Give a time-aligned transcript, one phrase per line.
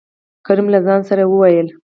[0.45, 1.67] کريم: له ځان سره يې ووېل: